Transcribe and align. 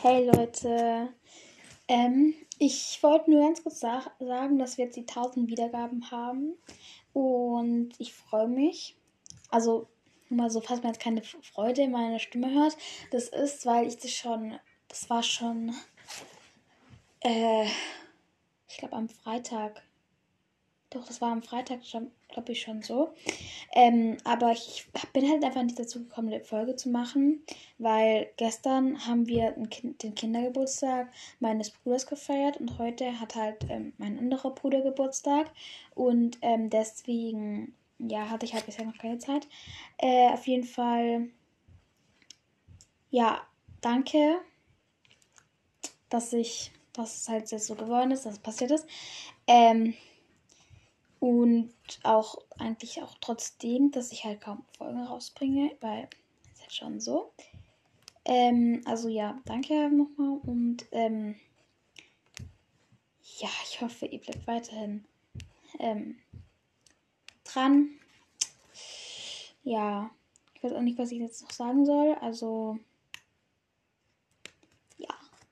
Hey 0.00 0.26
Leute, 0.26 1.12
ähm, 1.88 2.32
ich 2.60 3.02
wollte 3.02 3.32
nur 3.32 3.40
ganz 3.40 3.64
kurz 3.64 3.80
sa 3.80 4.00
sagen, 4.20 4.56
dass 4.56 4.78
wir 4.78 4.84
jetzt 4.84 4.96
die 4.96 5.04
1000 5.04 5.50
Wiedergaben 5.50 6.08
haben 6.12 6.54
und 7.12 7.90
ich 7.98 8.14
freue 8.14 8.46
mich. 8.46 8.96
Also, 9.50 9.88
mal 10.28 10.50
so, 10.50 10.60
falls 10.60 10.84
man 10.84 10.92
jetzt 10.92 11.02
keine 11.02 11.22
Freude 11.22 11.82
in 11.82 11.90
meiner 11.90 12.20
Stimme 12.20 12.48
hört, 12.52 12.76
das 13.10 13.26
ist, 13.26 13.66
weil 13.66 13.88
ich 13.88 13.96
das 13.96 14.12
schon, 14.12 14.60
das 14.86 15.10
war 15.10 15.24
schon, 15.24 15.74
äh, 17.18 17.66
ich 18.68 18.76
glaube 18.78 18.94
am 18.94 19.08
Freitag. 19.08 19.82
Doch, 20.90 21.06
das 21.06 21.20
war 21.20 21.32
am 21.32 21.42
Freitag 21.42 21.84
glaube 22.28 22.52
ich, 22.52 22.62
schon 22.62 22.82
so. 22.82 23.14
Ähm, 23.74 24.16
aber 24.24 24.52
ich 24.52 24.86
bin 25.12 25.28
halt 25.28 25.44
einfach 25.44 25.62
nicht 25.62 25.78
dazu 25.78 26.00
gekommen, 26.04 26.32
eine 26.32 26.44
Folge 26.44 26.76
zu 26.76 26.88
machen, 26.88 27.42
weil 27.78 28.30
gestern 28.36 29.06
haben 29.06 29.26
wir 29.26 29.52
kind, 29.70 30.02
den 30.02 30.14
Kindergeburtstag 30.14 31.10
meines 31.40 31.70
Bruders 31.70 32.06
gefeiert 32.06 32.58
und 32.58 32.78
heute 32.78 33.20
hat 33.20 33.34
halt 33.34 33.66
ähm, 33.68 33.92
mein 33.98 34.18
anderer 34.18 34.50
Bruder 34.50 34.82
Geburtstag 34.82 35.50
und 35.94 36.38
ähm, 36.42 36.70
deswegen, 36.70 37.74
ja, 37.98 38.30
hatte 38.30 38.46
ich 38.46 38.54
halt 38.54 38.66
bisher 38.66 38.84
noch 38.84 38.98
keine 38.98 39.18
Zeit. 39.18 39.46
Äh, 39.98 40.28
auf 40.30 40.46
jeden 40.46 40.64
Fall, 40.64 41.28
ja, 43.10 43.42
danke, 43.80 44.40
dass 46.08 46.32
ich, 46.32 46.72
dass 46.92 47.22
es 47.22 47.28
halt 47.28 47.50
jetzt 47.50 47.66
so 47.66 47.74
geworden 47.74 48.10
ist, 48.10 48.24
dass 48.26 48.34
es 48.34 48.38
passiert 48.38 48.70
ist. 48.70 48.86
Ähm, 49.46 49.94
und 51.20 51.72
auch 52.02 52.38
eigentlich 52.58 53.02
auch 53.02 53.16
trotzdem, 53.20 53.90
dass 53.90 54.12
ich 54.12 54.24
halt 54.24 54.40
kaum 54.40 54.64
Folgen 54.76 55.02
rausbringe, 55.02 55.72
weil 55.80 56.08
ist 56.52 56.60
halt 56.62 56.72
schon 56.72 57.00
so. 57.00 57.32
Ähm, 58.24 58.82
also 58.84 59.08
ja, 59.08 59.40
danke 59.46 59.88
nochmal 59.90 60.38
und 60.46 60.84
ähm, 60.92 61.36
ja, 63.38 63.48
ich 63.64 63.80
hoffe, 63.80 64.06
ihr 64.06 64.20
bleibt 64.20 64.46
weiterhin 64.46 65.04
ähm, 65.78 66.16
dran. 67.44 67.90
Ja, 69.62 70.10
ich 70.54 70.62
weiß 70.62 70.72
auch 70.72 70.82
nicht, 70.82 70.98
was 70.98 71.12
ich 71.12 71.18
jetzt 71.18 71.42
noch 71.42 71.50
sagen 71.50 71.86
soll. 71.86 72.14
Also 72.20 72.78